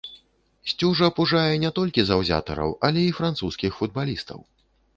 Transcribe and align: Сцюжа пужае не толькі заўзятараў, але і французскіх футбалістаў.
Сцюжа 0.71 1.09
пужае 1.19 1.53
не 1.65 1.71
толькі 1.81 2.05
заўзятараў, 2.09 2.73
але 2.89 3.05
і 3.11 3.15
французскіх 3.21 3.71
футбалістаў. 3.79 4.39